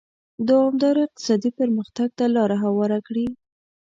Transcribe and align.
دوامداره 0.47 1.01
اقتصادي 1.07 1.49
پرمختګ 1.59 2.07
ته 2.17 2.25
لار 2.35 2.51
هواره 2.63 2.99
کړي. 3.07 3.25